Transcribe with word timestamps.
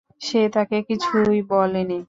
সে 0.21 0.41
তাকে 0.55 0.77
কিছুই 0.87 1.39
বলে 1.51 1.81
নি! 1.83 1.97